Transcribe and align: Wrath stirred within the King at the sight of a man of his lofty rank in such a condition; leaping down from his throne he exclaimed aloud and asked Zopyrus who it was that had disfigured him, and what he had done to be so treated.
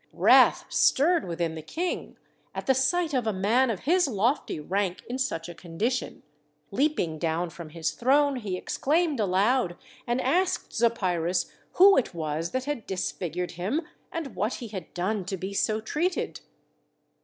Wrath 0.13 0.65
stirred 0.69 1.27
within 1.27 1.53
the 1.53 1.61
King 1.61 2.17
at 2.55 2.65
the 2.65 2.73
sight 2.73 3.13
of 3.13 3.27
a 3.27 3.31
man 3.31 3.69
of 3.69 3.81
his 3.81 4.07
lofty 4.07 4.59
rank 4.59 5.03
in 5.07 5.19
such 5.19 5.47
a 5.47 5.53
condition; 5.53 6.23
leaping 6.71 7.19
down 7.19 7.51
from 7.51 7.69
his 7.69 7.91
throne 7.91 8.37
he 8.37 8.57
exclaimed 8.57 9.19
aloud 9.19 9.77
and 10.07 10.19
asked 10.19 10.73
Zopyrus 10.73 11.51
who 11.73 11.97
it 11.97 12.15
was 12.15 12.49
that 12.49 12.65
had 12.65 12.87
disfigured 12.87 13.51
him, 13.51 13.83
and 14.11 14.35
what 14.35 14.55
he 14.55 14.69
had 14.69 14.91
done 14.95 15.23
to 15.25 15.37
be 15.37 15.53
so 15.53 15.79
treated. 15.79 16.39